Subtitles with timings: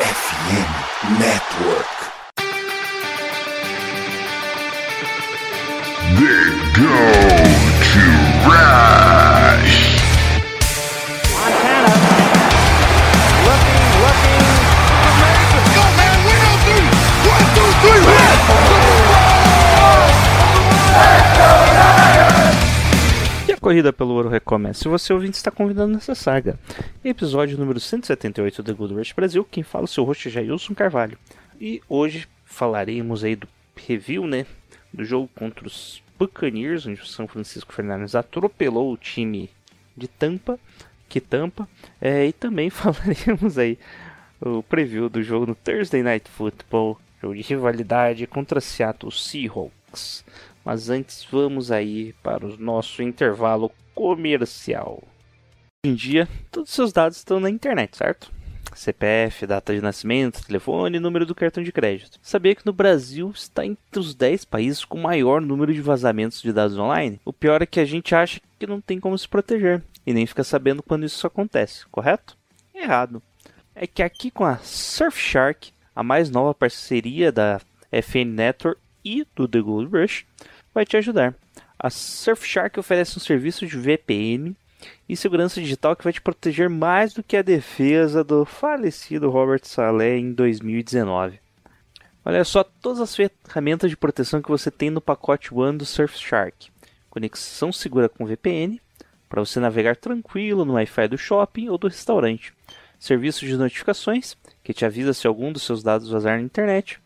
[0.00, 2.09] FM Network.
[23.70, 24.80] Corrida pelo ouro recomeça.
[24.80, 26.58] Se você ouvinte está convidando nessa saga.
[27.04, 29.46] Episódio número 178 do Good Rush Brasil.
[29.48, 31.16] Quem fala é o seu host é Jailson Carvalho.
[31.60, 33.46] E hoje falaremos aí do
[33.76, 34.44] review, né?
[34.92, 39.48] Do jogo contra os Buccaneers, onde o São Francisco Fernandes atropelou o time
[39.96, 40.58] de Tampa.
[41.08, 41.68] Que Tampa.
[42.00, 43.78] É, e também falaremos aí
[44.40, 47.00] o preview do jogo no Thursday Night Football.
[47.22, 50.24] Jogo de rivalidade contra Seattle Seahawks.
[50.70, 55.02] Mas antes vamos aí para o nosso intervalo comercial.
[55.84, 58.30] Hoje em dia, todos os seus dados estão na internet, certo?
[58.72, 62.20] CPF, data de nascimento, telefone número do cartão de crédito.
[62.22, 66.52] Sabia que no Brasil está entre os 10 países com maior número de vazamentos de
[66.52, 67.20] dados online?
[67.24, 70.24] O pior é que a gente acha que não tem como se proteger e nem
[70.24, 72.38] fica sabendo quando isso acontece, correto?
[72.72, 73.20] Errado.
[73.74, 77.60] É que aqui com a Surfshark, a mais nova parceria da
[77.90, 80.24] FN Network e do The Gold Rush,
[80.74, 81.34] vai te ajudar.
[81.78, 84.54] A Surfshark oferece um serviço de VPN
[85.08, 89.64] e segurança digital que vai te proteger mais do que a defesa do falecido Robert
[89.64, 91.40] Saleh em 2019.
[92.24, 96.70] Olha só todas as ferramentas de proteção que você tem no pacote One do Surfshark.
[97.08, 98.80] Conexão segura com VPN,
[99.28, 102.52] para você navegar tranquilo no Wi-Fi do shopping ou do restaurante.
[102.98, 107.00] Serviço de notificações, que te avisa se algum dos seus dados vazar na internet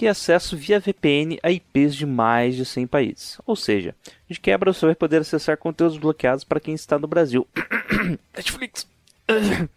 [0.00, 3.40] e acesso via VPN a IPs de mais de 100 países.
[3.44, 3.94] Ou seja,
[4.28, 7.46] de quebra você vai poder acessar conteúdos bloqueados para quem está no Brasil.
[8.34, 8.86] Netflix.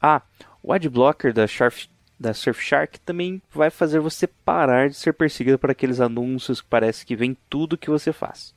[0.00, 0.22] ah,
[0.62, 5.70] o adblocker da, Sharf, da Surfshark também vai fazer você parar de ser perseguido por
[5.70, 8.54] aqueles anúncios que parece que vem tudo que você faz.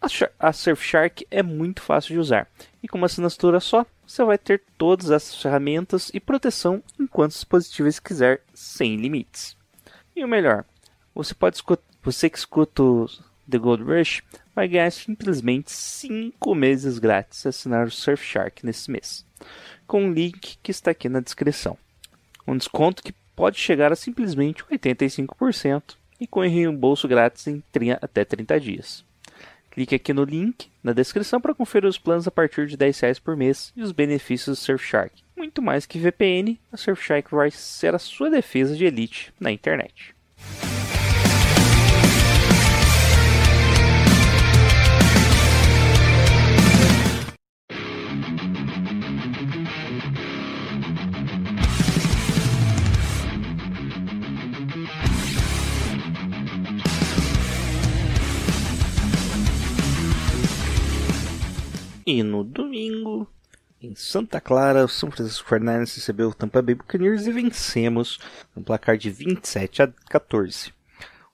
[0.00, 0.06] A,
[0.48, 2.48] a Surfshark é muito fácil de usar
[2.82, 7.36] e com uma assinatura só você vai ter todas essas ferramentas e proteção em quantos
[7.36, 9.56] dispositivos quiser sem limites.
[10.14, 10.64] E o melhor,
[11.14, 13.06] você pode escutar, você que escuta o
[13.50, 14.22] The Gold Rush
[14.54, 19.24] vai ganhar simplesmente 5 meses grátis se assinar o Surfshark nesse mês,
[19.86, 21.78] com um link que está aqui na descrição.
[22.46, 27.62] Um desconto que pode chegar a simplesmente 85% e com reembolso grátis em
[28.00, 29.04] até 30 dias.
[29.70, 33.18] Clique aqui no link na descrição para conferir os planos a partir de 10 reais
[33.18, 35.22] por mês e os benefícios do Surfshark.
[35.42, 40.14] Muito mais que VPN, a Surfshark vai ser a sua defesa de elite na internet.
[62.06, 63.28] E no domingo,
[63.82, 68.18] em Santa Clara, o São Francisco Fernandes recebeu o Tampa Bay Buccaneers e vencemos
[68.54, 70.72] no placar de 27 a 14.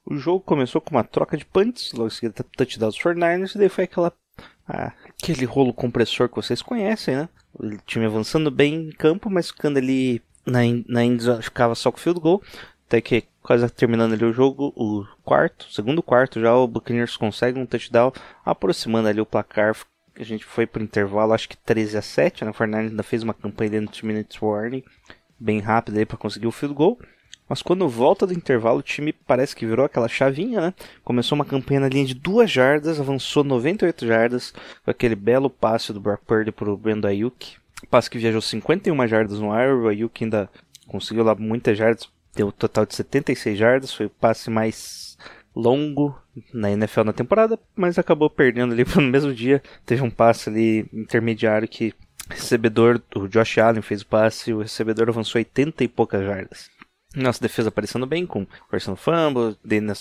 [0.05, 3.59] O jogo começou com uma troca de punts, logo em seguida touchdown dos 49ers, e
[3.59, 4.13] daí foi aquela,
[4.67, 7.29] ah, aquele rolo compressor que vocês conhecem, né?
[7.53, 12.21] O time avançando bem em campo, mas ficando ali na, na ficava só com field
[12.21, 12.43] goal,
[12.87, 17.59] até que quase terminando ali o jogo, o quarto, segundo quarto já, o Buccaneers consegue
[17.59, 18.11] um touchdown,
[18.43, 19.77] aproximando ali o placar,
[20.19, 22.51] a gente foi pro intervalo, acho que 13 a 7, né?
[22.51, 24.83] O Fernandes ainda fez uma campanha dentro do 2 minutes warning,
[25.39, 26.99] bem rápida aí para conseguir o field goal.
[27.49, 30.75] Mas quando volta do intervalo, o time parece que virou aquela chavinha, né?
[31.03, 34.53] Começou uma campanha na linha de duas jardas, avançou 98 jardas
[34.85, 37.57] com aquele belo passe do Brock Purdy pro Brendo Ayuk.
[37.91, 40.51] Passe que viajou 51 jardas no ar, o Ayuk ainda
[40.87, 45.08] conseguiu lá muitas jardas, deu um total de 76 jardas, foi o passe mais
[45.59, 46.17] longo
[46.55, 49.61] na NFL na temporada, mas acabou perdendo ali no mesmo dia.
[49.85, 51.93] Teve um passe ali intermediário que
[52.31, 56.71] o recebedor, o Josh Allen fez o passe, o recebedor avançou 80 e poucas jardas.
[57.17, 59.95] Nossa defesa aparecendo bem, com forçando fumble, daí na,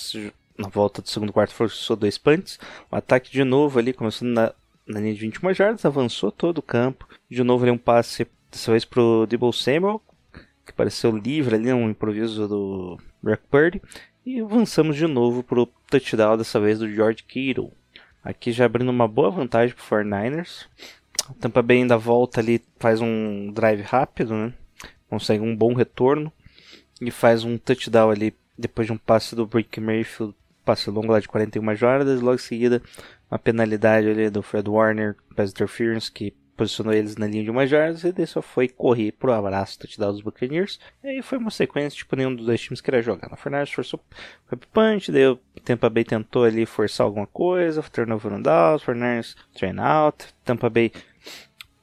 [0.60, 2.60] na volta do segundo quarto forçou dois punts.
[2.92, 4.54] O ataque de novo ali, começando na,
[4.86, 7.08] na linha de 21 jardas, avançou todo o campo.
[7.30, 10.02] De novo ali um passe, dessa vez pro Debo Samuel,
[10.66, 13.82] que pareceu livre ali, um improviso do Brock Purdy.
[14.28, 17.72] E avançamos de novo para o touchdown, dessa vez do George Kittle.
[18.22, 20.66] Aqui já abrindo uma boa vantagem para o 49ers.
[21.30, 24.54] A Tampa Bay ainda volta ali, faz um drive rápido, né?
[25.10, 26.30] Consegue um bom retorno.
[27.00, 30.36] E faz um touchdown ali, depois de um passe do Brick Mayfield,
[30.66, 32.20] passe longo lá de 41 jardas.
[32.20, 32.82] Logo em seguida,
[33.32, 37.68] uma penalidade ali do Fred Warner, pass interference, que posicionou eles na linha de uma
[37.68, 40.80] jardas e daí só foi correr pro abraço touchdown dos Buccaneers.
[41.04, 43.30] E aí foi uma sequência, tipo, nenhum dos dois times queria jogar.
[43.30, 44.00] Na Fernandes forçou,
[44.48, 48.80] foi pro punch, daí o Tampa Bay tentou ali forçar alguma coisa, turnover no down,
[48.80, 50.92] Fernandes train out, Tampa Bay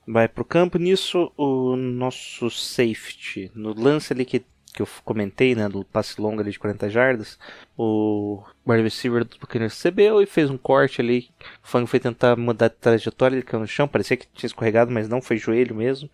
[0.06, 0.78] vai pro campo.
[0.78, 4.44] Nisso, o nosso safety, no lance ali que
[4.74, 7.38] que eu comentei, né, do passe longo ali de 40 jardas,
[7.78, 11.30] o wide receiver do Buccaneers recebeu e fez um corte ali.
[11.62, 14.90] O Fang foi tentar mudar de trajetória, ele caiu no chão, parecia que tinha escorregado,
[14.90, 16.10] mas não foi joelho mesmo.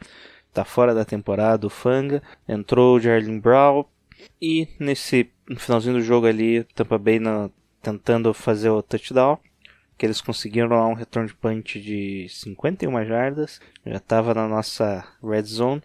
[0.52, 2.22] Tá fora da temporada o Fanga.
[2.46, 3.84] Entrou o Jarlin Brown
[4.42, 7.48] e nesse finalzinho do jogo ali, Tampa Bay na,
[7.82, 9.38] tentando fazer o touchdown
[9.96, 15.06] que eles conseguiram lá um retorno de punch de 51 jardas, já estava na nossa
[15.22, 15.82] red zone.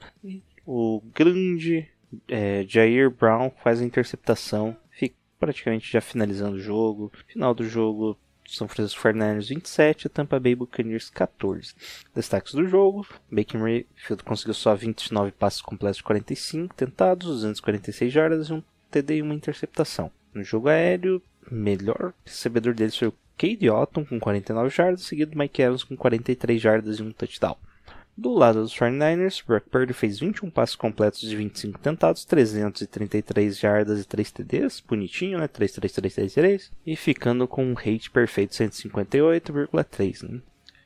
[0.65, 1.85] O grande
[2.27, 7.11] é, Jair Brown faz a interceptação, fica praticamente já finalizando o jogo.
[7.27, 8.17] Final do jogo,
[8.47, 11.73] São Francisco Fernandes 27, Tampa Bay Buccaneers 14.
[12.13, 18.47] Destaques do jogo: Baker Mayfield conseguiu só 29 passos completos de 45 tentados, 246 jardas
[18.47, 20.11] e um TD e uma interceptação.
[20.33, 25.37] No jogo aéreo, melhor recebedor deles foi o Cade Otton com 49 jardas, seguido do
[25.37, 27.57] Mike Evans com 43 jardas e um touchdown.
[28.17, 33.99] Do lado dos 49ers, Brock Purdy fez 21 passos completos de 25 tentados, 333 jardas
[33.99, 35.49] e 3 TDs, bonitinho, né?
[35.49, 40.39] 33333, e ficando com um rate perfeito 158,3, né?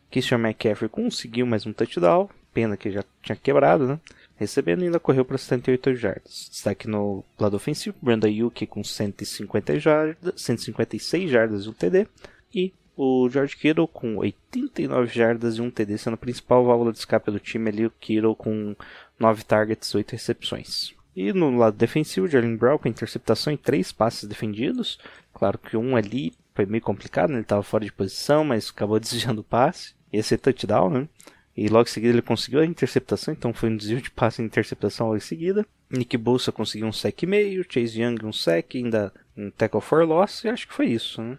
[0.10, 4.00] Christian McCaffrey conseguiu mais um touchdown, pena que já tinha quebrado, né?
[4.36, 6.48] Recebendo ainda correu para 78 jardas.
[6.50, 12.08] Destaque no lado ofensivo, Brandon Yuki com 150 jardas, 156 jardas e um TD,
[12.52, 16.98] e o George Kittle com 89 jardas e um TD, sendo a principal válvula de
[16.98, 18.76] escape do time ali, o Kittle com
[19.18, 20.94] 9 targets, 8 recepções.
[21.16, 25.00] E no lado defensivo, Jalen Brown com interceptação e 3 passes defendidos.
[25.34, 27.36] Claro que um ali foi meio complicado, né?
[27.36, 29.94] ele estava fora de posição, mas acabou desviando o passe.
[30.12, 31.08] Ia ser touchdown, né?
[31.56, 34.46] E logo em seguida ele conseguiu a interceptação, então foi um desvio de passe e
[34.46, 35.66] interceptação logo em seguida.
[35.90, 40.06] Nick Bolsa conseguiu um sec e meio, Chase Young um sec, ainda um tackle for
[40.06, 41.38] loss, e acho que foi isso, né?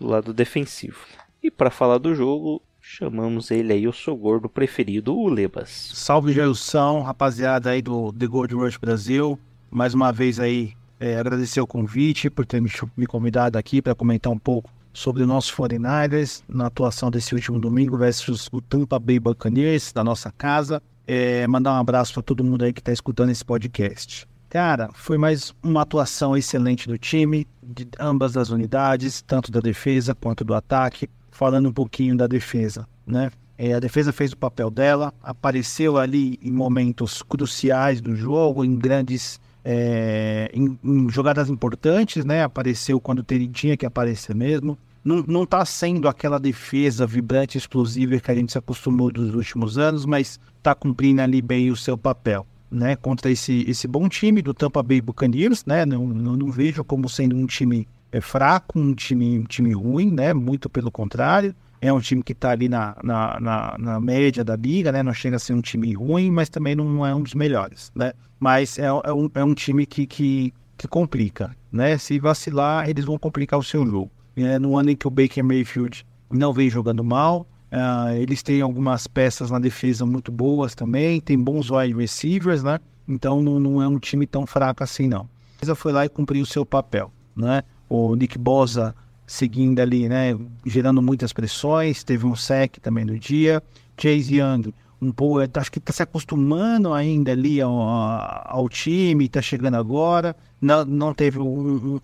[0.00, 0.98] Do lado defensivo.
[1.42, 5.90] E para falar do jogo, chamamos ele aí, o seu gordo preferido, o Lebas.
[5.94, 9.38] Salve Jailson, rapaziada aí do The Gold Rush Brasil.
[9.70, 13.94] Mais uma vez aí, é, agradecer o convite por ter me, me convidado aqui para
[13.94, 18.98] comentar um pouco sobre o nosso 49ers na atuação desse último domingo versus o Tampa
[18.98, 20.82] Bay Buccaneers da nossa casa.
[21.06, 24.26] É, mandar um abraço para todo mundo aí que está escutando esse podcast.
[24.48, 30.14] Cara, foi mais uma atuação excelente do time, de ambas as unidades, tanto da defesa
[30.14, 31.08] quanto do ataque.
[31.30, 33.30] Falando um pouquinho da defesa, né?
[33.58, 38.74] É, a defesa fez o papel dela, apareceu ali em momentos cruciais do jogo, em
[38.74, 42.42] grandes é, em, em, jogadas importantes, né?
[42.42, 43.22] Apareceu quando
[43.52, 44.78] tinha que aparecer mesmo.
[45.04, 49.76] Não, não tá sendo aquela defesa vibrante, explosiva que a gente se acostumou dos últimos
[49.76, 54.42] anos, mas tá cumprindo ali bem o seu papel né, contra esse, esse bom time
[54.42, 58.78] do Tampa Bay Buccaneers, né, não, não, não vejo como sendo um time é, fraco,
[58.78, 62.68] um time, um time ruim, né, muito pelo contrário, é um time que está ali
[62.68, 66.30] na, na, na, na, média da liga, né, não chega a ser um time ruim,
[66.30, 69.86] mas também não é um dos melhores, né, mas é, é, um, é um time
[69.86, 74.10] que, que, que complica, né, se vacilar, eles vão complicar o seu jogo.
[74.36, 78.62] É, no ano em que o Baker Mayfield não vem jogando mal, Uh, eles têm
[78.62, 82.78] algumas peças na defesa muito boas também, tem bons wide receivers, né?
[83.06, 85.28] Então não, não, é um time tão fraco assim, não.
[85.60, 87.62] A foi lá e cumpriu o seu papel, né?
[87.88, 88.94] O Nick Bosa
[89.26, 90.36] seguindo ali, né?
[90.64, 93.62] Gerando muitas pressões, teve um sec também no dia.
[94.00, 99.42] Chase Young, um pouco, acho que está se acostumando ainda ali ao, ao time, está
[99.42, 100.34] chegando agora.
[100.60, 102.00] Não, não teve um,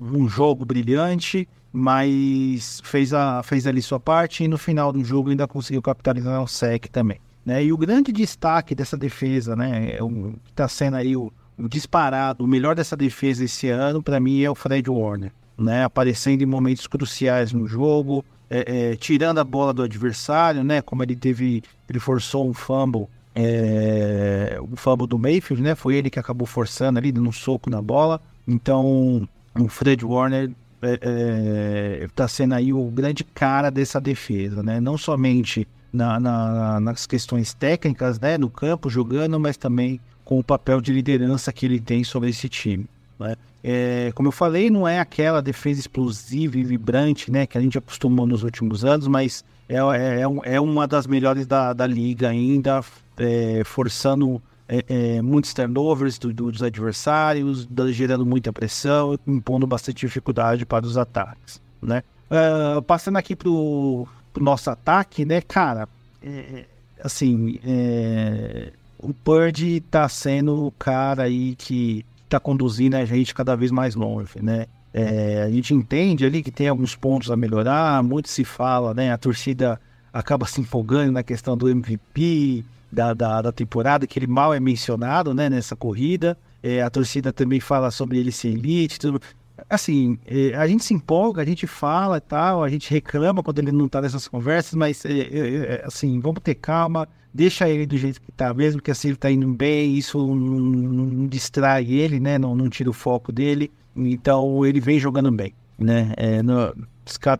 [0.00, 5.30] um jogo brilhante, mas fez, a, fez ali sua parte e no final do jogo
[5.30, 7.18] ainda conseguiu capitalizar o SEC também.
[7.44, 7.64] Né?
[7.64, 12.44] E o grande destaque dessa defesa, né, é que está sendo aí o, o, disparado,
[12.44, 16.46] o melhor dessa defesa esse ano, para mim é o Fred Warner, né, aparecendo em
[16.46, 21.62] momentos cruciais no jogo, é, é, tirando a bola do adversário, né, como ele teve,
[21.88, 26.98] ele forçou um fumble, é, o fumble do Mayfield, né, foi ele que acabou forçando
[26.98, 29.26] ali, dando um soco na bola, então
[29.58, 30.50] o Fred Warner
[30.82, 34.80] está é, é tá sendo aí o grande cara dessa defesa, né?
[34.80, 40.44] Não somente na, na, nas questões técnicas, né, no campo jogando, mas também com o
[40.44, 42.86] papel de liderança que ele tem sobre esse time.
[43.18, 43.36] Né?
[43.62, 47.76] É, como eu falei, não é aquela defesa explosiva e vibrante, né, que a gente
[47.76, 52.82] acostumou nos últimos anos, mas é, é, é uma das melhores da, da liga ainda,
[53.18, 54.40] é, forçando
[54.72, 60.86] é, é, muitos turnovers do, do, dos adversários, gerando muita pressão, impondo bastante dificuldade para
[60.86, 62.02] os ataques, né?
[62.30, 64.08] Uh, passando aqui para o
[64.40, 65.86] nosso ataque, né, cara,
[66.22, 66.64] é,
[67.04, 73.54] assim, é, o Purdy tá sendo o cara aí que tá conduzindo a gente cada
[73.54, 74.64] vez mais longe, né?
[74.94, 79.12] É, a gente entende ali que tem alguns pontos a melhorar, muito se fala, né?
[79.12, 79.78] A torcida
[80.10, 84.60] acaba se empolgando na questão do MVP da, da, da temporada, que ele mal é
[84.60, 85.48] mencionado, né?
[85.48, 86.36] Nessa corrida.
[86.62, 89.20] É, a torcida também fala sobre ele ser elite, tudo.
[89.68, 93.58] Assim, é, a gente se empolga, a gente fala e tal, a gente reclama quando
[93.60, 97.86] ele não tá nessas conversas, mas, é, é, é, assim, vamos ter calma, deixa ele
[97.86, 101.26] do jeito que tá, mesmo que assim ele tá indo bem, isso não, não- não
[101.26, 102.38] distrai ele, né?
[102.38, 103.70] Não, não tira o foco dele.
[103.96, 106.12] Então ele vem jogando bem, né?
[106.16, 106.74] É, no,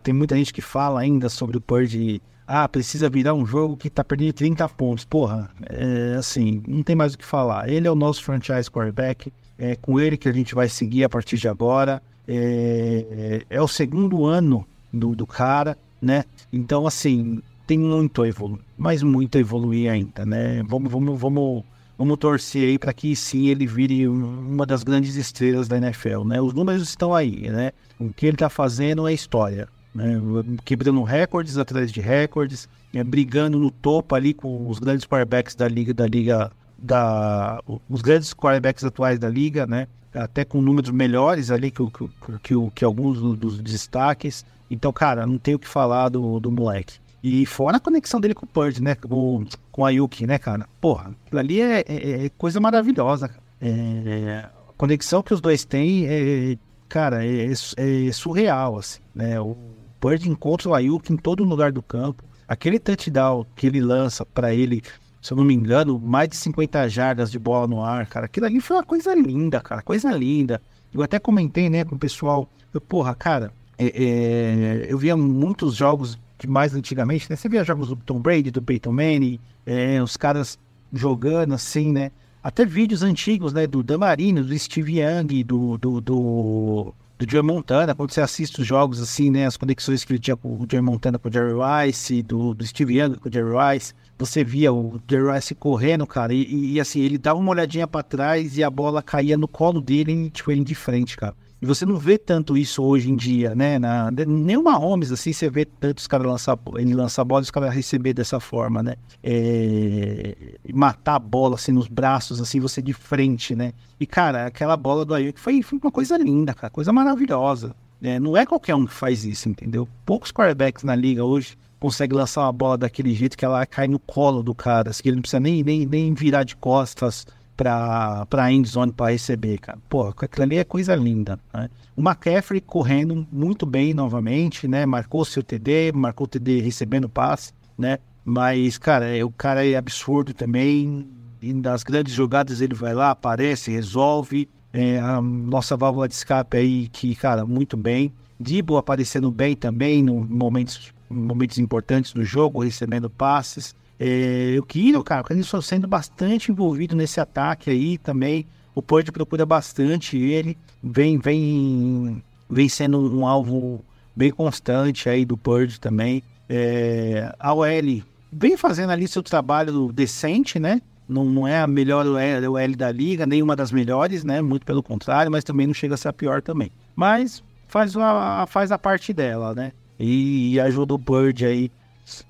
[0.01, 2.21] tem muita gente que fala ainda sobre o Purdy.
[2.55, 5.03] Ah, precisa virar um jogo que tá perdendo 30 pontos.
[5.03, 7.67] Porra, é, assim, não tem mais o que falar.
[7.67, 9.33] Ele é o nosso franchise quarterback.
[9.57, 11.99] É com ele que a gente vai seguir a partir de agora.
[12.27, 16.25] É, é o segundo ano do, do cara, né?
[16.51, 20.61] Então, assim, tem muito a evoluir, mas muito a evoluir ainda, né?
[20.67, 21.63] Vamos, vamos, vamos,
[21.97, 26.23] vamos torcer aí para que sim ele vire um- uma das grandes estrelas da NFL,
[26.23, 26.39] né?
[26.39, 27.71] Os números estão aí, né?
[27.99, 30.19] O que ele tá fazendo é história, né?
[30.65, 33.03] Quebrando recordes atrás de recordes, né?
[33.03, 38.33] brigando no topo ali com os grandes quarterbacks da liga, da liga, da os grandes
[38.33, 39.87] quarterbacks atuais da liga, né?
[40.13, 42.07] Até com números melhores ali que, que,
[42.43, 44.45] que, que alguns do- dos destaques.
[44.69, 46.99] Então, cara, não tem o que falar do, do moleque.
[47.23, 48.95] E fora a conexão dele com o Purdy, né?
[48.95, 50.67] Com, com a Yuki, né, cara?
[50.81, 53.29] Porra, ali é, é- é coisa maravilhosa.
[53.61, 56.57] É, a conexão que os dois têm é,
[56.89, 57.47] cara, é,
[57.77, 59.39] é surreal, assim, né?
[59.39, 59.55] O
[60.03, 62.25] Purdy encontra o Ayuk em todo lugar do campo.
[62.45, 64.83] Aquele touchdown que ele lança pra ele,
[65.21, 68.25] se eu não me engano, mais de 50 jardas de bola no ar, cara.
[68.25, 69.81] Aquilo ali foi uma coisa linda, cara.
[69.81, 70.61] Coisa linda.
[70.93, 72.49] Eu até comentei, né, com o pessoal.
[72.73, 77.37] Eu, porra, cara, é, é, eu via muitos jogos de mais antigamente, né?
[77.37, 80.59] Você via jogos do Tom Brady, do Peyton Manning, é, os caras
[80.91, 82.11] jogando assim, né?
[82.43, 83.65] Até vídeos antigos, né?
[83.65, 86.93] Do Damarino, do Steve Young, do, do, do,
[87.25, 89.45] do Joe Montana, quando você assiste os jogos assim, né?
[89.45, 92.65] As conexões que ele tinha com o Joe Montana com o Jerry Rice, do, do
[92.65, 93.93] Steve Young com o Jerry Rice.
[94.17, 98.03] Você via o Jerry Rice correndo, cara, e, e, assim, ele dava uma olhadinha pra
[98.03, 101.35] trás e a bola caía no colo dele tipo, ele de frente, cara.
[101.63, 103.79] E você não vê tanto isso hoje em dia, né?
[103.79, 107.73] Na, nenhuma Holmes, assim, você vê tantos caras lançar, ele lançar bola e os caras
[107.73, 108.95] receber dessa forma, né?
[109.23, 110.35] É,
[110.73, 113.71] matar a bola, assim, nos braços, assim, você de frente, né?
[113.97, 117.73] E, cara, aquela bola do Ayuk foi, foi uma coisa linda, cara, coisa maravilhosa.
[118.01, 118.19] né?
[118.19, 119.87] Não é qualquer um que faz isso, entendeu?
[120.05, 123.99] Poucos quarterbacks na liga hoje conseguem lançar uma bola daquele jeito que ela cai no
[123.99, 128.51] colo do cara, assim, ele não precisa nem, nem, nem virar de costas pra, pra
[128.51, 129.77] endzone pra receber, cara.
[129.89, 131.69] Pô, aquilo ali é coisa linda, né?
[131.95, 134.85] O McCaffrey correndo muito bem novamente, né?
[134.85, 137.99] Marcou seu TD, marcou o TD recebendo passe, né?
[138.25, 141.07] Mas, cara, é- o cara é absurdo também.
[141.41, 144.49] E nas grandes jogadas ele vai lá, aparece, resolve.
[144.71, 148.11] É, a nossa válvula de escape aí, que, cara, muito bem.
[148.39, 153.75] Dibo aparecendo bem também no momentos, momentos importantes do jogo, recebendo passes.
[153.99, 158.45] É, o Kiro, cara, ele só sendo bastante envolvido nesse ataque aí também.
[158.75, 160.57] O Purdy procura bastante ele.
[160.81, 163.83] Vem, vem, vem sendo um alvo
[164.15, 166.23] bem constante aí do Purdy também.
[166.49, 170.81] É, a OL vem fazendo ali seu trabalho decente, né?
[171.07, 174.41] Não, não é a melhor OL, da liga, nem uma das melhores, né?
[174.41, 176.71] Muito pelo contrário, mas também não chega a ser a pior também.
[176.95, 179.71] Mas faz a, faz a parte dela, né?
[179.99, 181.71] E, ajuda o Purdy aí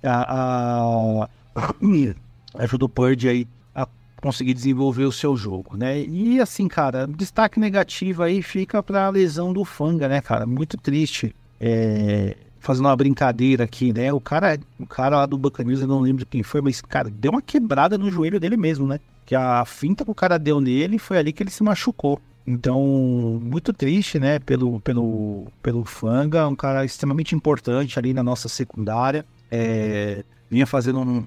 [0.04, 1.30] a, a-
[2.56, 3.88] ajuda o Purdy aí a
[4.22, 6.02] conseguir desenvolver o seu jogo, né?
[6.02, 10.46] E assim, cara, destaque negativo aí fica pra lesão do Fanga, né, cara?
[10.46, 11.36] Muito triste.
[11.60, 14.12] É, fazendo uma brincadeira aqui, né?
[14.14, 17.32] O cara, o cara lá do Buccaneers, eu não lembro quem foi, mas, cara, deu
[17.32, 19.00] uma quebrada no joelho dele mesmo, né?
[19.26, 22.22] Que a finta que o cara deu nele foi ali que ele se machucou.
[22.46, 28.50] Então, muito triste, né, pelo, pelo, pelo Fanga, um cara extremamente importante ali na nossa
[28.50, 29.26] secundária.
[29.50, 31.26] É, vinha fazendo um,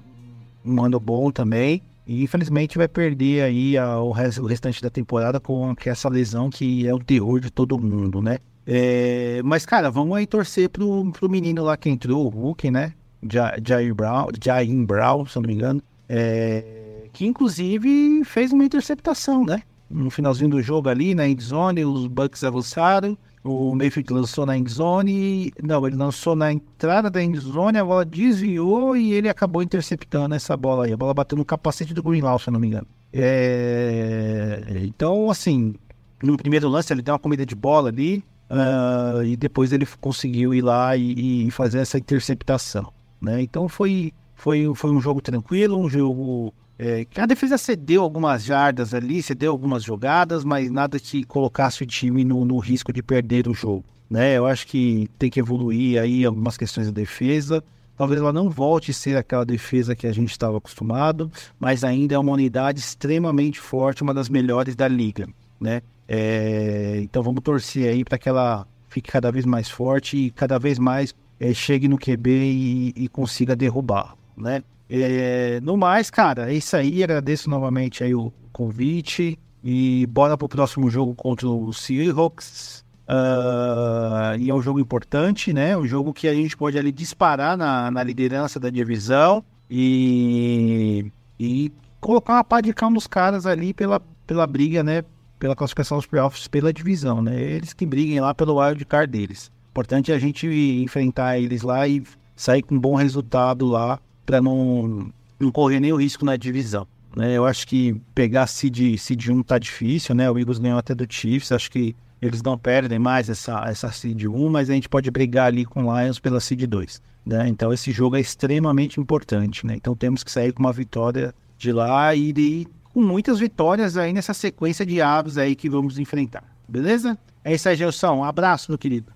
[0.67, 1.81] um ano bom também.
[2.05, 6.07] E infelizmente vai perder aí a- o, res- o restante da temporada com que essa
[6.09, 8.37] lesão que é o terror de todo mundo, né?
[8.65, 12.93] É, mas, cara, vamos aí torcer pro, pro menino lá que entrou, o Hulk, né?
[13.23, 15.81] Ja- Jair Brown, Jair Brown, se eu não me engano.
[16.07, 19.61] É, que inclusive fez uma interceptação, né?
[19.89, 23.17] No finalzinho do jogo ali, na endzone, os Bucks avançaram.
[23.43, 25.51] O Mayfield lançou na endzone.
[25.63, 30.57] Não, ele lançou na entrada da endzone, a bola desviou e ele acabou interceptando essa
[30.57, 30.93] bola aí.
[30.93, 32.87] A bola bateu no capacete do Greenlaw, se eu não me engano.
[33.13, 35.75] É, Então, assim,
[36.21, 38.23] no primeiro lance ele deu uma comida de bola ali.
[38.49, 42.91] ah, e depois ele conseguiu ir lá e, e fazer essa interceptação.
[43.21, 43.41] Né?
[43.41, 48.93] Então foi, foi, foi um jogo tranquilo, um jogo é, a defesa cedeu algumas jardas
[48.93, 53.47] ali, cedeu algumas jogadas, mas nada que colocasse o time no, no risco de perder
[53.47, 53.83] o jogo.
[54.09, 54.37] Né?
[54.37, 57.63] Eu acho que tem que evoluir aí algumas questões da defesa.
[57.97, 62.13] Talvez ela não volte a ser aquela defesa que a gente estava acostumado, mas ainda
[62.13, 65.27] é uma unidade extremamente forte, uma das melhores da liga,
[65.59, 65.81] né?
[66.07, 70.59] É, então vamos torcer aí para que ela fique cada vez mais forte e cada
[70.59, 74.61] vez mais é, chegue no QB e, e consiga derrubar, né?
[74.89, 77.03] É, no mais, cara, é isso aí.
[77.03, 82.85] Agradeço novamente aí o convite e bora pro próximo jogo contra o Seahawks.
[83.07, 85.77] Uh, e é um jogo importante, né?
[85.77, 91.71] Um jogo que a gente pode ali disparar na, na liderança da divisão e, e
[92.01, 95.03] colocar uma pá de cal nos caras ali pela, pela briga, né?
[95.39, 97.39] Pela classificação dos playoffs pela divisão, né?
[97.39, 99.51] Eles que briguem lá pelo wild card deles.
[99.69, 102.03] Importante é a gente enfrentar eles lá e
[102.35, 106.85] sair com um bom resultado lá para não, não correr nenhum risco na divisão.
[107.15, 107.33] Né?
[107.33, 110.29] Eu acho que pegar seed, seed 1 tá difícil, né?
[110.29, 114.25] O Eagles ganhou até do Chiefs, acho que eles não perdem mais essa, essa Seed
[114.25, 117.01] 1, mas a gente pode brigar ali com o Lions pela Seed 2.
[117.25, 117.47] Né?
[117.47, 119.65] Então esse jogo é extremamente importante.
[119.65, 119.75] Né?
[119.75, 124.13] Então temos que sair com uma vitória de lá e, e com muitas vitórias aí
[124.13, 126.43] nessa sequência de aves aí que vamos enfrentar.
[126.67, 127.17] Beleza?
[127.43, 128.17] É isso aí, Gelson.
[128.17, 129.13] Um abraço, meu querido.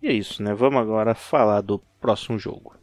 [0.00, 0.54] E é isso, né?
[0.54, 2.77] Vamos agora falar do próximo jogo.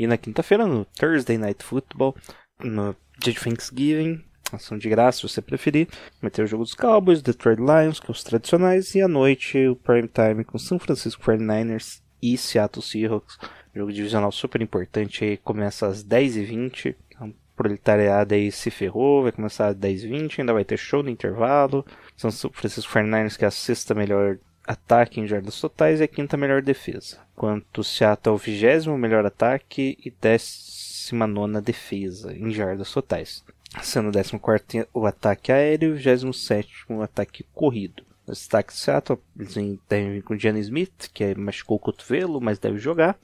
[0.00, 2.16] E na quinta-feira, no Thursday Night Football,
[2.64, 5.88] no dia de Thanksgiving, ação de graça, se você preferir.
[6.22, 9.68] Vai ter o jogo dos Cowboys, Detroit Lions, que são os tradicionais, e à noite
[9.68, 13.36] o prime time com São Francisco 49ers e Seattle Seahawks.
[13.76, 16.96] Jogo divisional super importante começa às 10h20.
[17.10, 21.84] Então, proletariado aí se ferrou, vai começar às 10h20, ainda vai ter show no intervalo.
[22.16, 24.38] São Francisco 49ers, que é a sexta melhor
[24.72, 27.18] ataque em jardas totais e a quinta melhor defesa.
[27.34, 33.44] Enquanto Seattle é o vigésimo melhor ataque e décima nona defesa em jardas totais
[33.82, 38.02] sendo o 14 o ataque aéreo e o 27 o ataque corrido.
[38.26, 39.54] Os destaques de Seattle eles
[39.88, 43.18] devem vir com o Gianni Smith, que machucou o cotovelo, mas deve jogar.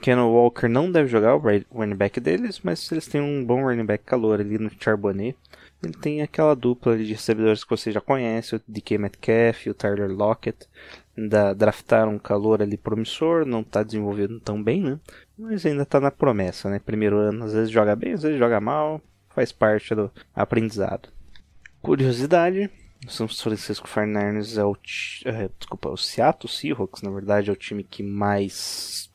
[0.00, 3.84] Kenan Walker não deve jogar, o running back deles, mas eles têm um bom running
[3.84, 5.36] back calor ali no Charbonnet.
[5.82, 9.74] Ele tem aquela dupla de recebedores que você já conhece, o DK Metcalf e o
[9.74, 10.68] Tyler Lockett.
[11.16, 15.00] Ainda draftaram um calor ali promissor, não está desenvolvendo tão bem, né?
[15.36, 16.78] Mas ainda está na promessa, né?
[16.78, 19.02] Primeiro ano, às vezes joga bem, às vezes joga mal
[19.34, 21.08] faz parte do aprendizado.
[21.80, 22.70] Curiosidade,
[23.06, 24.76] o São Francisco 49ers é o,
[25.24, 29.10] é, desculpa, o Seattle Seahawks, na verdade, é o time que mais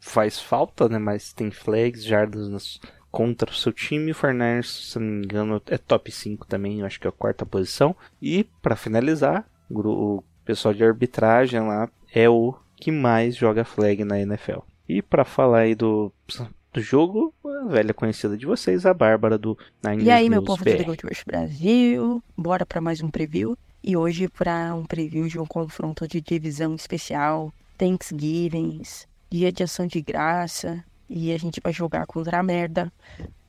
[0.00, 4.12] faz falta, né, mais tem flags, jardas nas, contra o seu time.
[4.12, 7.12] O 49ers, se não me engano, é top 5 também, eu acho que é a
[7.12, 7.94] quarta posição.
[8.20, 14.18] E, para finalizar, o pessoal de arbitragem lá é o que mais joga flag na
[14.20, 14.60] NFL.
[14.88, 16.12] E para falar aí do
[16.72, 20.42] do jogo, a velha conhecida de vocês, a Bárbara do Nine E aí, News meu
[20.44, 20.70] povo BR.
[20.70, 23.56] do The Gold Rush Brasil, bora para mais um preview.
[23.82, 28.82] E hoje para um preview de um confronto de divisão especial, Thanksgiving,
[29.30, 32.90] dia de ação de graça, e a gente vai jogar contra a merda,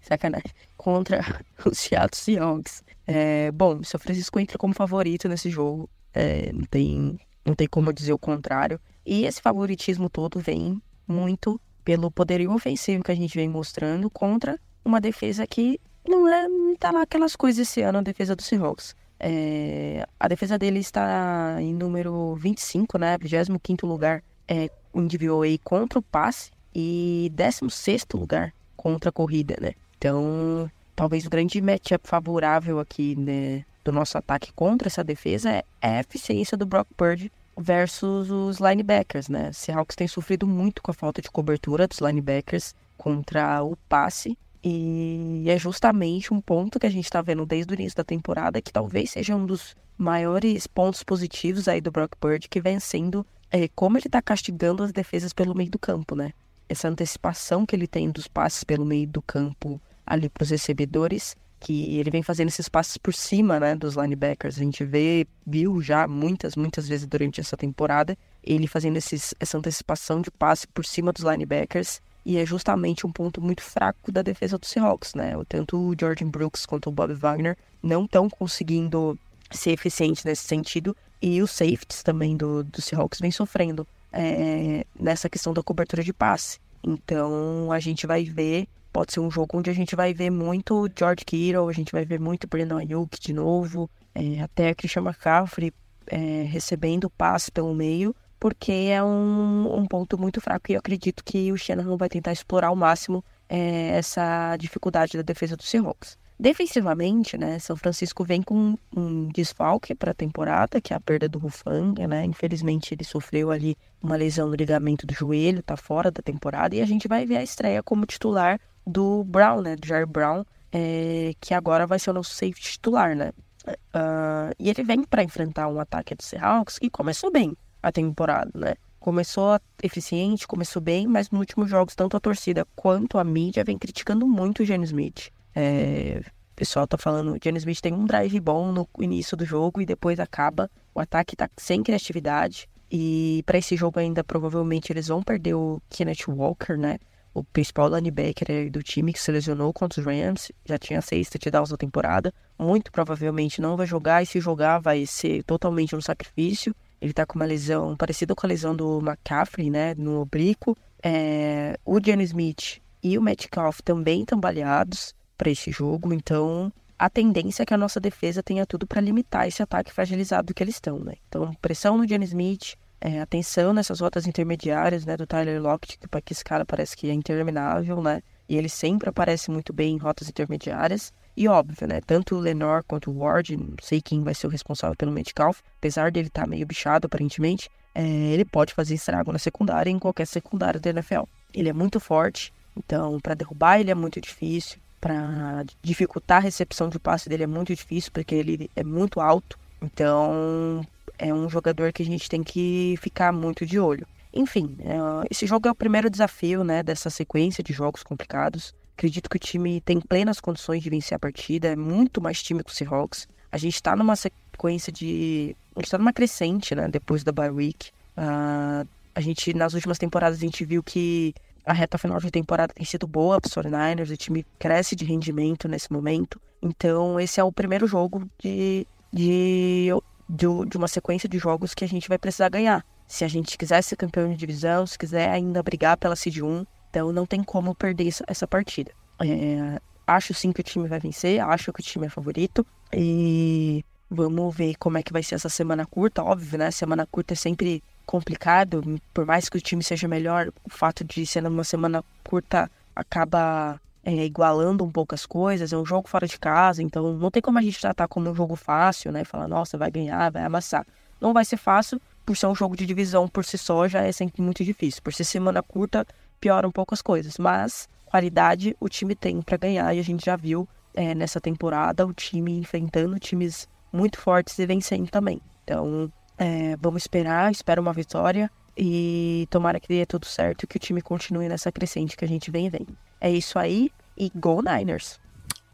[0.02, 1.22] sacanagem, contra
[1.64, 2.84] os Seattle Seahawks.
[3.06, 7.94] É, bom, São Francisco entra como favorito nesse jogo, é, não, tem, não tem como
[7.94, 8.80] dizer o contrário.
[9.06, 14.60] E esse favoritismo todo vem muito pelo poderio ofensivo que a gente vem mostrando contra
[14.84, 16.48] uma defesa que não é
[16.80, 18.96] tá lá aquelas coisas esse ano, a defesa do Seahawks.
[19.20, 23.18] É, a defesa dele está em número 25, né?
[23.20, 29.74] 25 lugar é, em DVOA contra o passe e 16 lugar contra a corrida, né?
[29.98, 35.64] Então, talvez o grande matchup favorável aqui né, do nosso ataque contra essa defesa é
[35.82, 39.52] a eficiência do Brock Purdy versus os linebackers, né?
[39.54, 44.38] Seahawks tem sofrido muito com a falta de cobertura dos linebackers contra o passe.
[44.64, 48.62] E é justamente um ponto que a gente está vendo desde o início da temporada,
[48.62, 53.26] que talvez seja um dos maiores pontos positivos aí do Brock Purdy, que vem sendo
[53.52, 56.32] é, como ele está castigando as defesas pelo meio do campo, né?
[56.72, 61.36] Essa antecipação que ele tem dos passes pelo meio do campo ali para os recebedores
[61.60, 64.56] que ele vem fazendo esses passes por cima, né, dos linebackers.
[64.56, 69.58] A gente vê, viu já muitas, muitas vezes durante essa temporada, ele fazendo esses, essa
[69.58, 72.02] antecipação de passe por cima dos linebackers.
[72.26, 75.34] E é justamente um ponto muito fraco da defesa dos Seahawks, né?
[75.50, 79.20] Tanto o Jordan Brooks quanto o Bob Wagner não estão conseguindo
[79.52, 80.96] ser eficientes nesse sentido.
[81.22, 86.14] E os safeties também do, do Seahawks vem sofrendo é, nessa questão da cobertura de
[86.14, 86.60] passe.
[86.84, 90.90] Então a gente vai ver pode ser um jogo onde a gente vai ver muito
[90.98, 95.74] George Kittle, a gente vai ver muito Brandon Ayuk de novo, é, até Christian McCaffrey
[96.08, 101.24] é, recebendo passe pelo meio, porque é um, um ponto muito fraco e eu acredito
[101.24, 106.18] que o Shanahan vai tentar explorar ao máximo é, essa dificuldade da defesa do Seahawks.
[106.42, 111.30] Defensivamente, né, São Francisco vem com um desfalque para a temporada, que é a perda
[111.30, 112.26] do Rufanga, né?
[112.26, 116.82] Infelizmente ele sofreu ali uma lesão no ligamento do joelho, tá fora da temporada e
[116.82, 121.36] a gente vai ver a estreia como titular do Brown, né, do Jair Brown, é,
[121.40, 123.32] que agora vai ser o nosso safety titular, né?
[123.68, 128.50] Uh, e ele vem para enfrentar um ataque do Seahawks que começou bem a temporada,
[128.56, 128.74] né?
[129.00, 133.78] Começou eficiente, começou bem, mas nos últimos jogos, tanto a torcida quanto a mídia vem
[133.78, 135.30] criticando muito o Gene Smith.
[135.56, 139.82] É, o pessoal tá falando, Gene Smith tem um drive bom no início do jogo
[139.82, 140.70] e depois acaba.
[140.94, 142.70] O ataque tá sem criatividade.
[142.92, 146.98] E para esse jogo ainda, provavelmente, eles vão perder o Kenneth Walker, né?
[147.34, 150.52] O principal linebacker do time que se lesionou contra os Rams.
[150.66, 152.34] Já tinha seis touchdowns na temporada.
[152.60, 154.22] Muito provavelmente não vai jogar.
[154.22, 156.76] E se jogar, vai ser totalmente um sacrifício.
[157.00, 159.96] Ele tá com uma lesão parecida com a lesão do McCaffrey, né?
[159.96, 160.78] No oblíquo.
[161.02, 161.80] É...
[161.86, 167.64] O Gene Smith e o Metcalf também estão baleados para esse jogo, então a tendência
[167.64, 171.00] é que a nossa defesa tenha tudo para limitar esse ataque fragilizado que eles estão,
[171.00, 171.16] né?
[171.28, 176.22] Então, pressão no Jenny Smith, é, atenção nessas rotas intermediárias, né, do Tyler Lockett, que,
[176.22, 178.22] que esse cara parece que é interminável, né?
[178.48, 181.12] E ele sempre aparece muito bem em rotas intermediárias.
[181.36, 182.02] E óbvio, né?
[182.06, 185.62] Tanto o Lenor quanto o Ward, não sei quem vai ser o responsável pelo Metcalf,
[185.80, 189.98] apesar dele estar tá meio bichado aparentemente, é, ele pode fazer estrago na secundária em
[189.98, 191.24] qualquer secundária da NFL.
[191.52, 196.88] Ele é muito forte, então para derrubar ele é muito difícil para dificultar a recepção
[196.88, 199.60] de passe dele é muito difícil, porque ele é muito alto.
[199.82, 200.86] Então,
[201.18, 204.08] é um jogador que a gente tem que ficar muito de olho.
[204.34, 208.74] Enfim, é, esse jogo é o primeiro desafio né, dessa sequência de jogos complicados.
[208.96, 212.64] Acredito que o time tem plenas condições de vencer a partida, é muito mais time
[212.64, 213.28] que o Seahawks.
[213.52, 215.56] A gente está numa sequência de.
[215.76, 216.88] A gente está numa crescente, né?
[216.88, 217.90] Depois da bye week.
[218.16, 221.34] Uh, a gente, nas últimas temporadas, a gente viu que
[221.66, 225.06] a reta final de temporada tem sido boa para os 49ers, o time cresce de
[225.06, 226.42] rendimento nesse momento.
[226.62, 229.90] Então, esse é o primeiro jogo de, de,
[230.30, 232.86] de, de uma sequência de jogos que a gente vai precisar ganhar.
[233.08, 236.66] Se a gente quiser ser campeão de divisão, se quiser ainda brigar pela Seed 1,
[236.90, 238.92] então não tem como perder essa, essa partida.
[239.22, 242.66] É, acho sim que o time vai vencer, acho que o time é favorito.
[242.94, 246.70] E vamos ver como é que vai ser essa semana curta, óbvio, né?
[246.70, 251.26] Semana curta é sempre complicado, por mais que o time seja melhor, o fato de
[251.26, 255.72] ser numa semana curta acaba é, igualando um pouco as coisas.
[255.72, 258.36] É um jogo fora de casa, então não tem como a gente tratar como um
[258.36, 259.24] jogo fácil, né?
[259.24, 260.86] Falar, nossa, vai ganhar, vai amassar.
[261.22, 264.12] Não vai ser fácil, por ser um jogo de divisão por si só já é
[264.12, 265.02] sempre muito difícil.
[265.02, 266.06] Por ser semana curta,
[266.40, 270.26] piora um pouco as coisas, mas qualidade o time tem para ganhar e a gente
[270.26, 275.42] já viu é, nessa temporada o time enfrentando times muito fortes e vencendo também.
[275.64, 280.78] Então, é, vamos esperar, espero uma vitória e tomara que dê tudo certo e que
[280.78, 282.98] o time continue nessa crescente que a gente vem vendo.
[283.20, 285.20] É isso aí e Go Niners!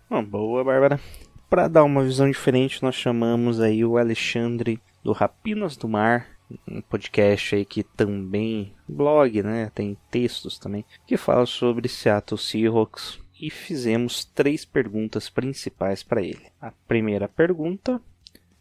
[0.10, 1.00] Oh, boa, Bárbara.
[1.50, 6.28] Para dar uma visão diferente, nós chamamos aí o Alexandre do Rapinas do Mar,
[6.68, 13.20] um podcast aí que também blog, né, tem textos também, que fala sobre Seattle Seahawks
[13.40, 16.48] e fizemos três perguntas principais para ele.
[16.62, 18.02] A primeira pergunta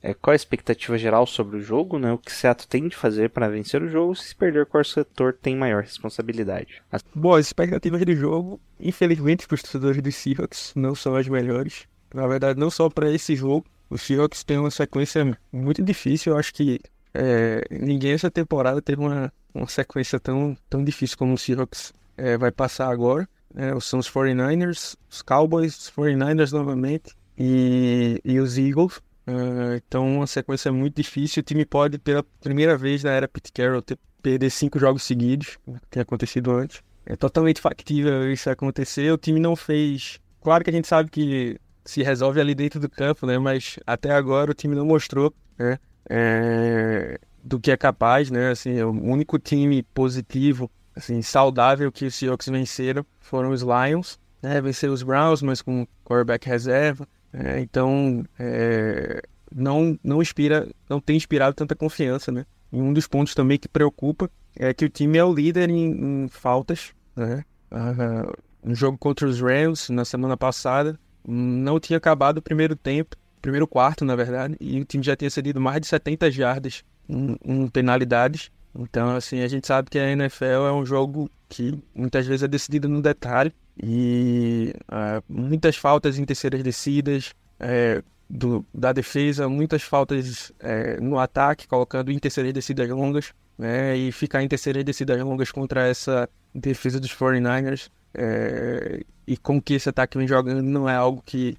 [0.03, 2.13] é, qual a expectativa geral sobre o jogo, né?
[2.13, 5.57] O que Seattle tem de fazer para vencer o jogo, se perder qual setor tem
[5.57, 6.81] maior responsabilidade.
[6.93, 7.03] As...
[7.15, 11.89] Bom, as expectativas do jogo, infelizmente para os torcedores dos Seahawks, não são as melhores.
[12.15, 13.67] Na verdade, não só para esse jogo.
[13.91, 16.33] Os Seahawks têm uma sequência muito difícil.
[16.33, 16.81] Eu acho que
[17.13, 22.37] é, ninguém essa temporada teve uma, uma sequência tão, tão difícil como o Seahawks é,
[22.37, 23.29] vai passar agora.
[23.57, 28.99] É, são os 49ers, os Cowboys, os 49ers novamente e, e os Eagles.
[29.27, 31.41] Uh, então, uma sequência muito difícil.
[31.41, 35.59] O time pode, pela primeira vez na era Pete Carroll, ter, perder cinco jogos seguidos,
[35.65, 36.83] que tem acontecido antes.
[37.07, 39.11] É totalmente factível isso acontecer.
[39.13, 40.21] O time não fez.
[40.41, 43.39] Claro que a gente sabe que se resolve ali dentro do campo, né?
[43.39, 45.79] Mas até agora o time não mostrou né?
[46.09, 47.19] É...
[47.43, 48.51] do que é capaz, né?
[48.51, 54.19] Assim, o único time positivo, assim, saudável que os Seahawks venceram foram os Lions.
[54.43, 54.61] Né?
[54.61, 57.07] Vencer os Browns, mas com quarterback reserva.
[57.33, 59.23] É, então, é,
[59.55, 62.47] não, não inspira, não tem inspirado tanta confiança, né?
[62.73, 66.25] E um dos pontos também que preocupa é que o time é o líder em,
[66.25, 67.45] em faltas, né?
[67.71, 68.33] Ah,
[68.63, 73.67] no jogo contra os Rams, na semana passada, não tinha acabado o primeiro tempo, primeiro
[73.67, 77.69] quarto, na verdade, e o time já tinha cedido mais de 70 jardas em, em
[77.69, 78.51] penalidades.
[78.79, 82.49] Então, assim, a gente sabe que a NFL é um jogo que muitas vezes é
[82.49, 83.53] decidido no detalhe.
[83.83, 91.19] E uh, muitas faltas em terceiras descidas é, do, da defesa, muitas faltas é, no
[91.19, 93.33] ataque, colocando em terceiras descidas longas.
[93.59, 99.59] Né, e ficar em terceiras descidas longas contra essa defesa dos 49ers É, e com
[99.59, 101.57] que esse ataque vem jogando, não é algo que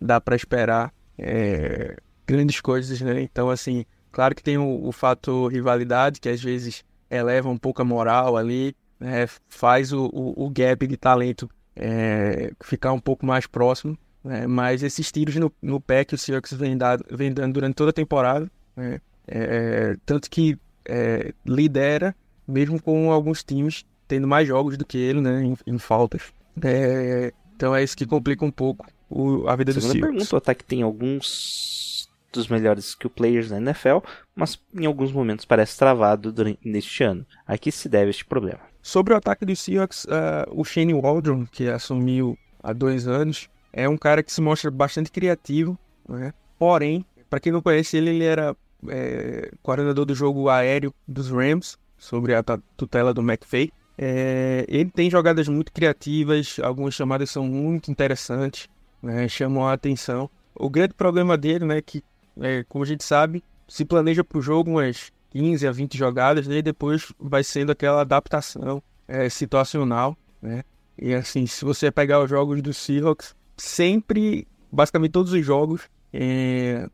[0.00, 3.22] dá para esperar é, grandes coisas, né?
[3.22, 3.84] Então, assim,
[4.16, 8.34] claro que tem o, o fator rivalidade, que às vezes eleva um pouco a moral
[8.34, 9.26] ali, né?
[9.46, 14.46] faz o, o, o, gap de talento é, ficar um pouco mais próximo, né?
[14.46, 17.90] mas esses tiros no, no pé que o Seahawks vem, dado, vem dando durante toda
[17.90, 19.02] a temporada, né?
[19.28, 22.16] É, tanto que é, lidera,
[22.48, 26.22] mesmo com alguns times tendo mais jogos do que ele, né, em, em faltas.
[26.62, 30.16] É, então é isso que complica um pouco o, a vida Segunda do Seahawks.
[30.16, 33.98] pergunta, o ataque tem alguns dos melhores o players da NFL,
[34.34, 37.26] mas em alguns momentos parece travado durante, neste ano.
[37.46, 38.60] A que se deve este problema?
[38.82, 43.88] Sobre o ataque do Seahawks, uh, o Shane Waldron, que assumiu há dois anos, é
[43.88, 46.32] um cara que se mostra bastante criativo, né?
[46.58, 48.56] porém, para quem não conhece ele, ele era
[48.88, 52.42] é, coordenador do jogo aéreo dos Rams, sobre a
[52.76, 53.70] tutela do McVay.
[53.98, 58.68] É, ele tem jogadas muito criativas, algumas chamadas são muito interessantes,
[59.02, 60.30] né, chamam a atenção.
[60.54, 62.04] O grande problema dele, né, que,
[62.40, 66.46] é, como a gente sabe, se planeja para o jogo umas 15 a 20 jogadas,
[66.46, 70.62] né, e depois vai sendo aquela adaptação é, situacional, né?
[70.98, 76.88] E assim, se você pegar os jogos do Seahawks, sempre, basicamente todos os jogos, é,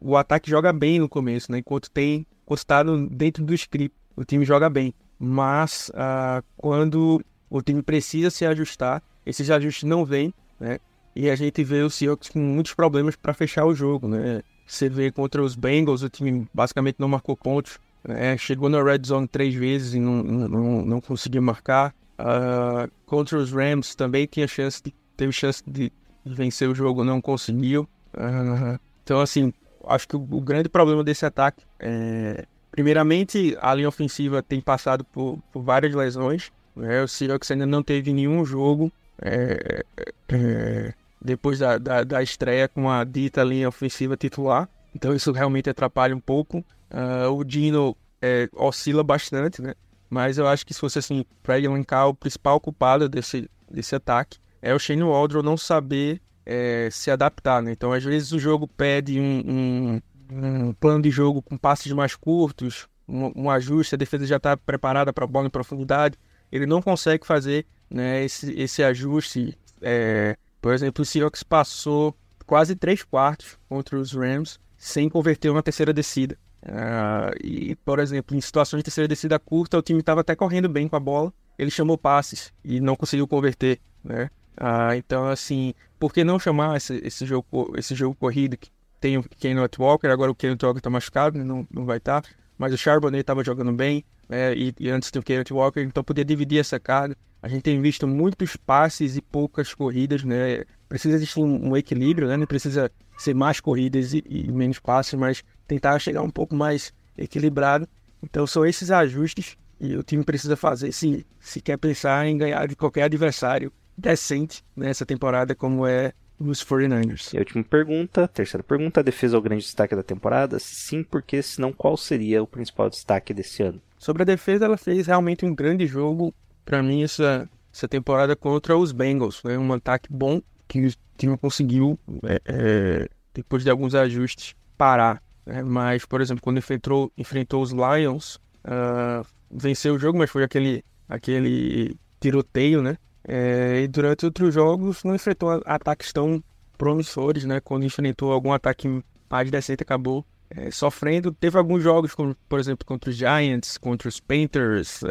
[0.00, 1.58] o ataque joga bem no começo, né?
[1.58, 4.92] Enquanto tem, enquanto está dentro do script, o time joga bem.
[5.18, 10.78] Mas ah, quando o time precisa se ajustar, esses ajustes não vêm, né?
[11.14, 14.42] E a gente vê o Seahawks com muitos problemas para fechar o jogo, né?
[14.66, 17.78] Você vê contra os Bengals, o time basicamente não marcou pontos.
[18.02, 18.36] Né?
[18.36, 21.94] Chegou na red zone três vezes e não, não, não conseguiu marcar.
[22.18, 25.92] Uh, contra os Rams também tinha chance de, teve chance de
[26.24, 27.88] vencer o jogo, não conseguiu.
[28.14, 29.52] Uh, então, assim,
[29.86, 35.04] acho que o, o grande problema desse ataque é, primeiramente, a linha ofensiva tem passado
[35.04, 36.50] por, por várias lesões.
[36.74, 37.02] Né?
[37.02, 38.90] O Seahawks ainda não teve nenhum jogo
[39.22, 39.84] é,
[40.28, 40.94] é,
[41.24, 44.68] depois da, da, da, estreia com a dita linha ofensiva titular.
[44.94, 46.58] Então isso realmente atrapalha um pouco.
[46.90, 49.74] Uh, o Dino é, oscila bastante, né?
[50.10, 54.38] Mas eu acho que se fosse assim, para elencar o principal culpado desse, desse ataque
[54.62, 57.72] é o Shane Waldron não saber é, se adaptar, né?
[57.72, 62.14] Então, às vezes o jogo pede um, um, um plano de jogo com passes mais
[62.14, 66.16] curtos, um, um ajuste, a defesa já está preparada para bola em profundidade,
[66.50, 69.58] ele não consegue fazer né, esse, esse ajuste.
[69.82, 75.62] É, por exemplo, o Seahawks passou quase três quartos contra os Rams sem converter uma
[75.62, 76.38] terceira descida.
[76.62, 80.66] Uh, e, por exemplo, em situações de terceira descida curta, o time estava até correndo
[80.66, 84.30] bem com a bola, ele chamou passes e não conseguiu converter, né?
[84.56, 89.18] Ah, então, assim, por que não chamar esse, esse, jogo, esse jogo corrido que tem
[89.18, 92.28] o Kenneth Walker, agora o Kenneth Walker tá machucado, né, não, não vai estar, tá,
[92.58, 96.02] mas o Charbonnet estava jogando bem, né, e, e, antes tem o Kenneth Walker, então
[96.02, 97.16] podia dividir essa carga.
[97.42, 100.64] A gente tem visto muitos passes e poucas corridas, né?
[100.88, 102.38] Precisa existir um, um equilíbrio, né?
[102.38, 106.90] Não precisa ser mais corridas e, e menos passes, mas tentar chegar um pouco mais
[107.18, 107.86] equilibrado.
[108.22, 112.66] Então são esses ajustes e o time precisa fazer se, se quer pensar em ganhar
[112.66, 117.32] de qualquer adversário decente nessa temporada, como é os 49ers.
[117.32, 120.58] E a última pergunta, terceira pergunta, a defesa é o grande destaque da temporada?
[120.58, 123.80] Se sim, porque senão qual seria o principal destaque desse ano?
[123.98, 128.76] Sobre a defesa, ela fez realmente um grande jogo, para mim, essa, essa temporada contra
[128.76, 129.36] os Bengals.
[129.36, 135.22] Foi um ataque bom que o time conseguiu, é, é, depois de alguns ajustes, parar.
[135.46, 135.62] Né?
[135.62, 140.84] Mas, por exemplo, quando enfrentou, enfrentou os Lions, uh, venceu o jogo, mas foi aquele,
[141.08, 142.96] aquele tiroteio, né?
[143.26, 146.42] É, e durante outros jogos não enfrentou ataques tão
[146.76, 147.60] promissores, né?
[147.60, 151.32] Quando enfrentou algum ataque mais decente, acabou é, sofrendo.
[151.32, 155.02] Teve alguns jogos, como, por exemplo, contra os Giants, contra os Panthers,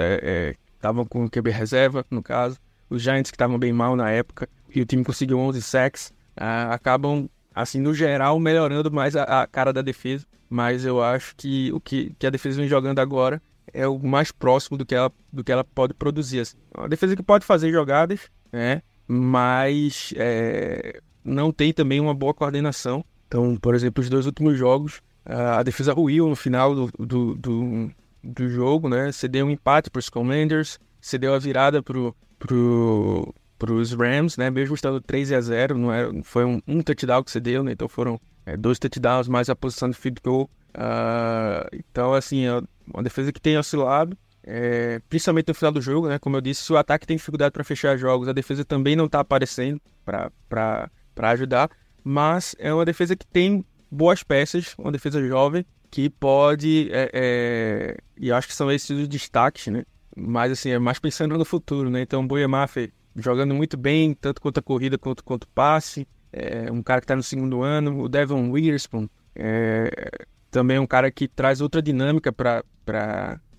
[0.75, 2.59] estavam é, é com o QB reserva, no caso.
[2.89, 6.73] Os Giants que estavam bem mal na época, e o time conseguiu 11 sacks, ah,
[6.73, 10.25] acabam, assim, no geral, melhorando mais a, a, cara da defesa.
[10.49, 13.41] Mas eu acho que o que, que a defesa vem jogando agora
[13.73, 16.41] é o mais próximo do que ela, do que ela pode produzir.
[16.41, 16.57] Assim.
[16.73, 18.81] É uma defesa que pode fazer jogadas, né?
[19.07, 23.03] mas é, não tem também uma boa coordenação.
[23.27, 27.91] Então, por exemplo, os dois últimos jogos, a defesa ruiu no final do, do, do,
[28.23, 29.11] do jogo, né?
[29.11, 33.33] Cedeu um empate para os Commanders, cedeu a virada para pro,
[33.69, 34.49] os Rams, né?
[34.49, 37.71] Mesmo estando 3 a 0 não era, foi um, um touchdown que cedeu, né?
[37.71, 40.49] Então foram é, dois touchdowns mais a posição de field goal.
[40.75, 42.45] Uh, então, assim,
[42.91, 46.19] uma defesa que tem oscilado, é, principalmente no final do jogo, né?
[46.19, 49.05] Como eu disse, se o ataque tem dificuldade para fechar jogos, a defesa também não
[49.05, 50.89] está aparecendo para
[51.31, 51.69] ajudar.
[52.03, 57.97] Mas é uma defesa que tem boas peças, uma defesa jovem que pode, é, é,
[58.17, 59.83] e acho que são esses os destaques, né?
[60.17, 62.01] Mas assim, é mais pensando no futuro, né?
[62.01, 66.07] Então, o Boyamafe jogando muito bem, tanto quanto a corrida quanto quanto o passe.
[66.31, 68.01] É um cara que está no segundo ano.
[68.01, 70.09] O Devon Witherspoon é
[70.53, 72.63] também um cara que traz outra dinâmica para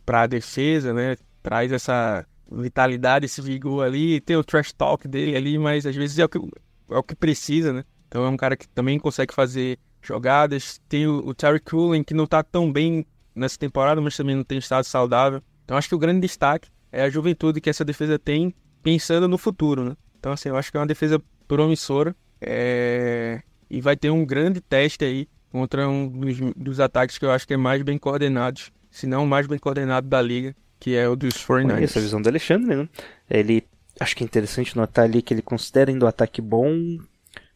[0.07, 1.17] a defesa, né?
[1.43, 4.21] Traz essa vitalidade, esse vigor ali.
[4.21, 7.17] Tem o trash talk dele ali, mas às vezes é o que, é o que
[7.17, 7.85] precisa, né?
[8.07, 10.81] Então é um cara que também consegue fazer jogadas.
[10.89, 13.05] Tem o, o Terry Cooling, que não está tão bem
[13.35, 15.43] nessa temporada, mas também não tem estado saudável.
[15.65, 18.55] Então acho que o grande destaque é a juventude que essa defesa tem
[18.85, 19.97] pensando no futuro, né?
[20.21, 23.43] Então assim, eu acho que é uma defesa promissora é...
[23.69, 27.47] e vai ter um grande teste aí contra um dos, dos, ataques que eu acho
[27.47, 31.09] que é mais bem coordenados, se não o mais bem coordenado da liga, que é
[31.09, 31.81] o dos 49ers.
[31.81, 32.89] Essa visão do Alexandre, né?
[33.31, 33.63] Ele
[34.01, 36.99] acho que é interessante notar ali que ele considera ainda o ataque bom,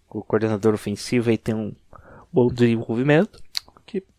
[0.08, 1.72] o coordenador ofensivo aí tem um
[2.32, 3.42] bom desenvolvimento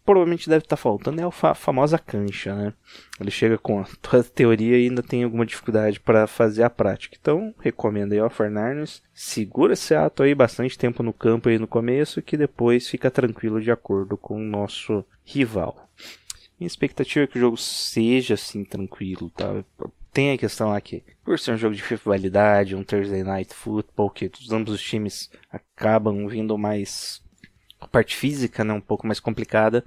[0.09, 2.73] provavelmente deve estar tá faltando é a fa famosa cancha, né?
[3.19, 7.15] Ele chega com toda a teoria e ainda tem alguma dificuldade para fazer a prática.
[7.21, 11.67] Então, recomendo aí ao Fernandes, segura esse ato aí bastante tempo no campo aí no
[11.67, 15.87] começo, que depois fica tranquilo de acordo com o nosso rival.
[16.59, 19.63] Minha expectativa é que o jogo seja assim tranquilo, tá?
[20.11, 24.31] Tem a questão aqui, por ser um jogo de rivalidade, um Thursday Night Football, que
[24.51, 27.21] ambos os times acabam vindo mais
[27.79, 29.83] a parte física, né, um pouco mais complicada,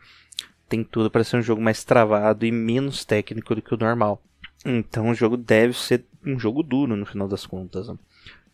[0.69, 4.23] tem tudo para ser um jogo mais travado e menos técnico do que o normal.
[4.65, 7.89] Então o jogo deve ser um jogo duro no final das contas.
[7.89, 7.97] Né?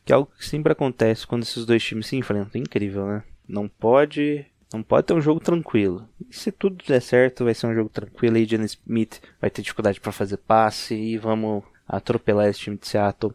[0.04, 2.60] Que é algo que sempre acontece quando esses dois times se enfrentam.
[2.60, 3.22] Incrível, né?
[3.46, 6.08] Não pode, não pode ter um jogo tranquilo.
[6.28, 8.36] E se tudo der certo, vai ser um jogo tranquilo.
[8.36, 12.88] E Jenny Smith vai ter dificuldade para fazer passe e vamos atropelar esse time de
[12.88, 13.34] Seattle.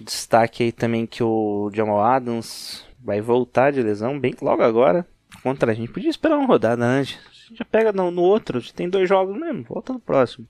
[0.00, 5.06] Destaque aí também que o Jamal Adams vai voltar de lesão bem logo agora
[5.40, 5.92] contra a gente.
[5.92, 7.16] Podia esperar uma rodada antes.
[7.54, 10.46] Já pega no, no outro, tem dois jogos mesmo, volta no próximo.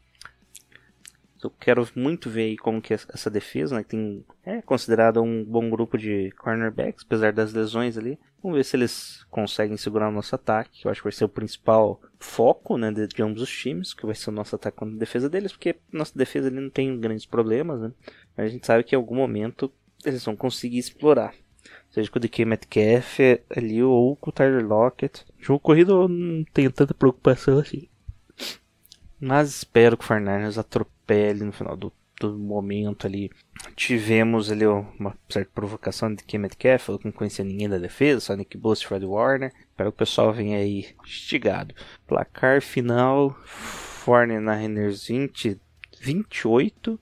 [1.45, 5.45] Eu quero muito ver aí como que essa defesa, né, que tem, é considerada um
[5.45, 8.19] bom grupo de cornerbacks, apesar das lesões ali.
[8.43, 11.27] Vamos ver se eles conseguem segurar o nosso ataque, que eu acho que vai ser
[11.27, 14.79] o principal foco né, de, de ambos os times, que vai ser o nosso ataque
[14.79, 17.93] contra a defesa deles, porque nossa defesa ali não tem grandes problemas, né?
[18.35, 19.71] Mas a gente sabe que em algum momento
[20.05, 21.35] eles vão conseguir explorar
[21.97, 23.19] seja com o DK Metcalf
[23.57, 25.25] ali ou com o Tyler Lockett.
[25.41, 27.89] Jogo corrido eu não tenho tanta preocupação assim.
[29.19, 33.31] Mas espero que o Fernandes atropele no final do, do momento ali.
[33.75, 38.37] Tivemos ali uma certa provocação de DK Metcalf, eu não conhecia ninguém da defesa, só
[38.37, 39.53] Nick Bosa e Fred Warner.
[39.59, 41.75] Espero que o pessoal venha aí instigado.
[42.07, 45.61] Placar final: Fortnite 20,
[45.99, 47.01] 28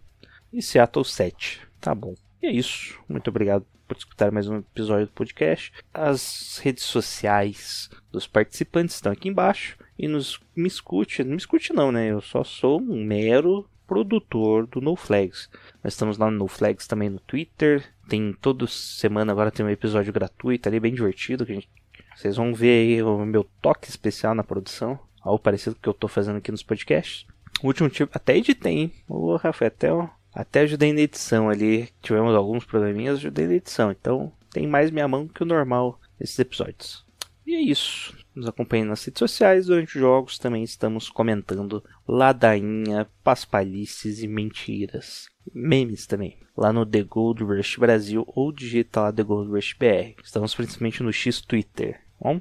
[0.52, 1.62] e Seattle 7.
[1.80, 2.14] Tá bom.
[2.40, 2.96] E é isso.
[3.09, 5.72] Muito obrigado por escutar mais um episódio do podcast.
[5.92, 9.78] As redes sociais dos participantes estão aqui embaixo.
[9.96, 12.11] E nos me escute, não me escute não, né?
[12.11, 15.48] Eu só sou um mero produtor do No Flags.
[15.83, 17.85] Nós estamos lá no No Flags também no Twitter.
[18.09, 21.46] Tem toda semana agora tem um episódio gratuito ali, bem divertido.
[21.46, 21.68] Que gente...
[22.16, 24.98] Vocês vão ver aí o meu toque especial na produção.
[25.22, 27.26] Algo parecido com o que eu estou fazendo aqui nos podcasts.
[27.62, 28.92] O último tipo, até editei, hein?
[29.09, 29.88] Ô, Rafael, até
[30.35, 31.88] até ajudei na edição ali.
[32.03, 33.90] Tivemos alguns probleminhas, ajudei na edição.
[33.90, 37.05] Então tem mais minha mão que o normal nesses episódios.
[37.47, 38.16] E é isso.
[38.35, 39.66] Nos acompanhem nas redes sociais.
[39.66, 45.27] Durante os jogos também estamos comentando ladainha, paspalhices e mentiras.
[45.53, 46.38] Memes também.
[46.57, 50.20] Lá no The Gold Rush Brasil ou digita lá The Gold Rush BR.
[50.23, 52.01] Estamos principalmente no X Twitter.
[52.20, 52.40] Bom?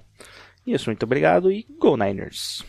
[0.65, 2.63] Isso, muito obrigado e Go Niners!